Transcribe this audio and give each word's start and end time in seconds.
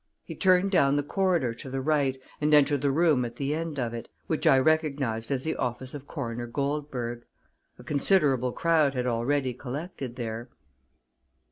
He 0.23 0.33
turned 0.33 0.71
down 0.71 0.95
the 0.95 1.03
corridor 1.03 1.53
to 1.53 1.69
the 1.69 1.79
right, 1.79 2.19
and 2.41 2.55
entered 2.55 2.81
the 2.81 2.89
room 2.89 3.23
at 3.23 3.35
the 3.35 3.53
end 3.53 3.77
of 3.77 3.93
it, 3.93 4.09
which 4.25 4.47
I 4.47 4.57
recognized 4.57 5.29
as 5.29 5.43
the 5.43 5.55
office 5.55 5.93
of 5.93 6.07
Coroner 6.07 6.47
Goldberg. 6.47 7.23
A 7.77 7.83
considerable 7.83 8.51
crowd 8.51 8.95
had 8.95 9.05
already 9.05 9.53
collected 9.53 10.15
there. 10.15 10.49